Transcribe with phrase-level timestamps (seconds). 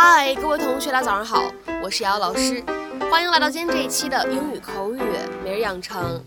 [0.00, 1.52] 嗨，各位同学，大家早上好，
[1.82, 2.62] 我是瑶瑶老师，
[3.10, 5.00] 欢迎来到今天这一期的英语口语
[5.42, 6.24] 每日养成。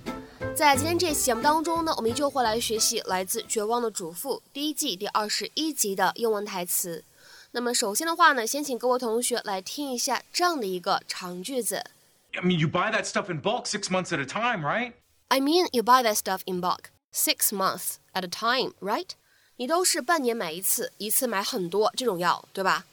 [0.54, 7.06] 在今天这期节目当中呢，我们依旧会来学习来自《绝望的主妇》第一季第二十一集的英文台词。
[7.52, 11.86] 那么首先的话呢，先请各位同学来听一下这样的一个长句子。
[12.34, 14.92] I mean, you buy that stuff in bulk six months at a time, right?
[15.30, 19.12] I mean, you buy that stuff in bulk six months at a time, right?
[19.56, 22.84] 你都是半年买一次，一次买很多这种药，对吧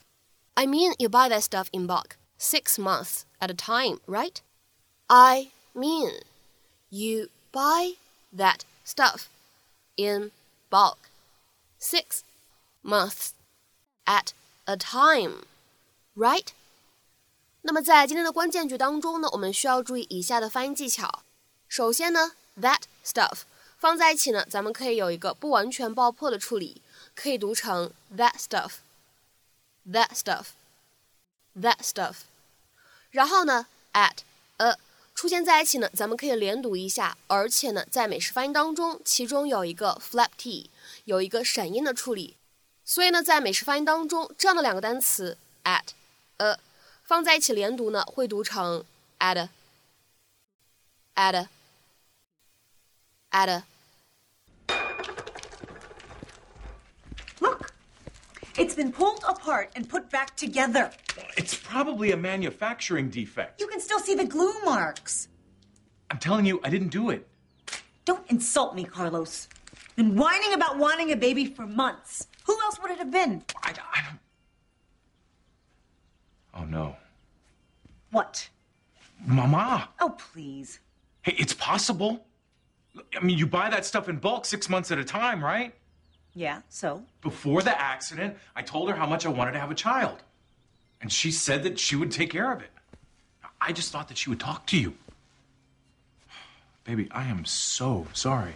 [0.58, 4.42] ？I mean, you buy that stuff in bulk six months at a time, right?
[5.08, 6.22] I mean,
[6.90, 7.96] you buy
[8.36, 9.28] that stuff
[9.96, 10.32] in
[10.70, 10.98] bulk
[11.80, 12.24] six
[12.84, 13.32] months
[14.06, 14.34] at
[14.66, 15.46] a time,
[16.16, 16.48] right?
[17.62, 21.24] 那么在今天的关键句当中呢，我们需要注意以下的发音技巧。
[21.68, 23.42] 首先呢，that stuff
[23.78, 26.82] 放在一起呢，咱们可以有一个不完全爆破的处理，
[27.16, 28.36] 可以读成 that
[29.91, 32.17] That stuff，that stuff。
[33.11, 34.19] 然后呢，at
[34.59, 34.77] a
[35.15, 40.71] 出现在一起呢，咱们可以连读一下，而且呢，在美式发音当中，其中有一个 flap t，
[41.07, 42.37] 有一个闪音的处理。
[42.85, 45.89] 所以呢，在美式发音当中，这样的两个单词 at
[46.37, 46.59] a
[47.03, 48.85] 放在一起连读呢，会读成
[49.19, 49.49] at a
[51.15, 51.49] at a
[53.31, 53.65] at a
[58.59, 60.91] it's been pulled apart and put back together.
[61.37, 63.61] It's probably a manufacturing defect.
[63.61, 65.29] You can still see the glue marks.
[66.11, 67.27] I'm telling you, I didn't do it.
[68.05, 69.49] Don't insult me, Carlos.
[69.97, 72.29] Been whining about wanting a baby for months.
[72.47, 73.45] Who else would it have been?
[73.63, 74.19] I, I don't.
[76.55, 76.97] Oh no.
[78.11, 78.49] What?
[79.27, 79.89] Mama!
[80.01, 80.81] Oh, please.
[81.23, 82.27] Hey, it's possible.
[83.17, 85.75] I mean, you buy that stuff in bulk six months at a time, right?
[86.38, 87.04] Yeah, so?
[87.22, 90.18] Before the accident, I told her how much I wanted to have a child.
[91.00, 92.72] And she said that she would take care of it.
[93.60, 94.94] I just thought that she would talk to you.
[96.86, 98.56] Baby, I am so sorry.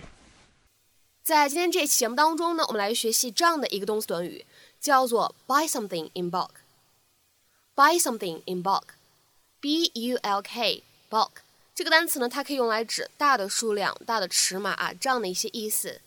[1.23, 4.45] 在今天这期节目当中呢，我们来学习这样的一个动词短语，
[4.79, 11.31] 叫做 buy something in bulk。buy something in bulk，b u l k bulk
[11.75, 16.01] 这个单词呢，它可以用来指大的数量、大的尺码啊这样的一些意思。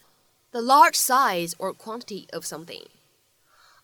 [0.55, 2.87] The large size or quantity of something。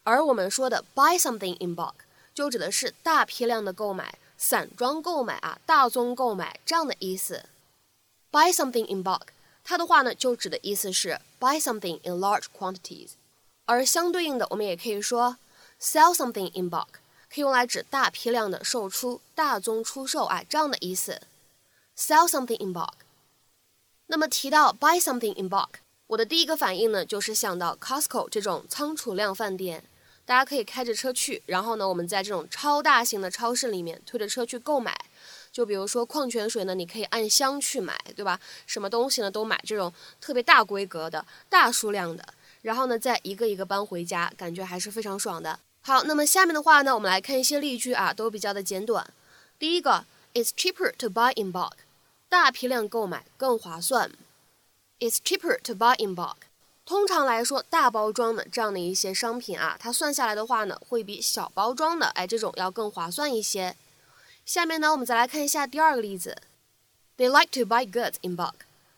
[0.02, 1.94] 而我们说的 buy something in bulk，
[2.34, 7.44] 就指的是大批量的购买、散装购买啊、大宗购买这样的意思。
[8.30, 9.28] buy something in bulk。
[9.64, 13.10] 它的话呢，就指的意思是 buy something in large quantities，
[13.64, 15.38] 而相对应的，我们也可以说
[15.80, 16.86] sell something in bulk，
[17.28, 21.20] 可以用来指大批量的售出、大宗出售啊这样的意思。
[21.96, 22.92] sell something in bulk。
[24.06, 25.70] 那么提到 buy something in bulk，
[26.11, 29.81] 我的第一个反应呢，就是想到 Costco 这种仓储量饭店，
[30.25, 35.05] 大家可以开着车去，然后呢，我们在这种超大型的超市里面推着车去购买。
[35.53, 38.37] 就比如说矿泉水呢，你可以按箱去买，对吧？
[38.67, 42.25] 什么东西呢都买这种特别大规格的大数量的，
[42.63, 45.57] 然后呢再一个一个搬回家，感觉还是非常爽的。
[45.79, 49.09] 好，那么下面的话呢，我们来看一些例句啊，都比较的简短。
[49.57, 51.71] 第一个，It's cheaper to buy in bulk，
[52.27, 54.11] 大批量购买更划算。
[55.01, 56.35] It's cheaper to buy in bulk。
[56.85, 63.75] 通常来说，大包装的这样的一些商品啊，它算下来的话呢，会比小包装的哎这种要更划算一些。
[64.45, 66.37] 下面呢，我们再来看一下第二个例子。
[67.17, 68.53] They like to buy goods in bulk。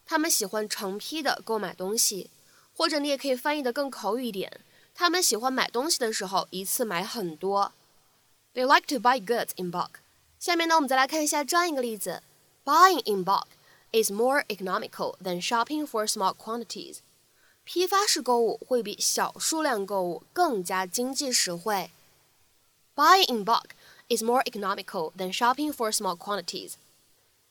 [0.06, 2.30] 他们喜欢成批的购买东西，
[2.76, 4.60] 或者你也可以翻译的更口语一点，
[4.94, 7.72] 他们喜欢买东西的时候一次买很多。
[8.54, 9.92] They like to buy goods in bulk。
[10.38, 12.22] 下面呢，我们再来看一下这样一个例子
[12.66, 13.46] ：Buying in bulk
[13.93, 16.99] is more economical than shopping for small quantities。
[17.65, 21.91] 批发式购物会比小数量购物更加经济实惠。
[22.95, 23.71] Buying in bulk
[24.09, 26.73] is more economical than shopping for small quantities。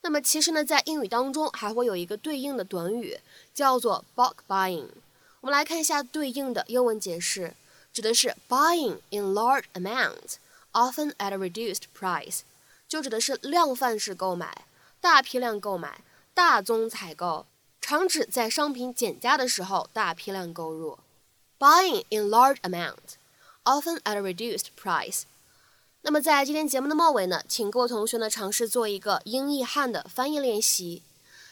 [0.02, 3.20] 那么其实呢，在英语当中还会有一个对应的短语，
[3.54, 4.90] 叫做 bulk buying。
[5.42, 7.56] 我们来看一下对应的英文解释，
[7.94, 10.36] 指的是 buying in large amounts,
[10.72, 12.40] often at a reduced price，
[12.88, 14.66] 就指的是量贩式购买、
[15.00, 16.02] 大批量购买、
[16.35, 17.47] 大宗采购，
[17.81, 20.99] 常指在商品减价的时候大批量购入。
[21.59, 23.17] Buying in large amount,
[23.65, 25.23] often at a reduced price。
[26.01, 31.03] 那么在今天节目的末尾呢，请各位同学呢尝试做一个英译汉的翻译练习，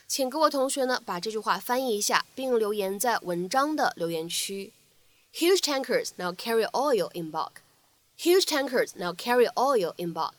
[0.08, 4.72] 请各位同学呢把这句话翻译一下，并留言在文章的留言区。
[5.34, 7.60] Huge tankers now carry oil in bulk.
[8.18, 10.32] Huge tankers now carry oil in bulk.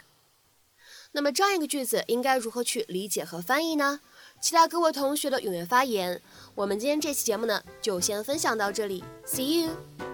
[1.13, 4.01] 那么这样一个句子应该如何去理解和翻译呢？
[4.41, 6.19] 期待各位同学的踊跃发言。
[6.55, 10.10] 我们今天这期节目呢就先分享到这里，See you.